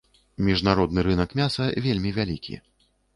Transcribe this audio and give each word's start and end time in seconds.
Міжнародны 0.45 1.03
рынак 1.07 1.35
мяса 1.39 1.67
вельмі 1.87 2.15
вялікі. 2.17 2.57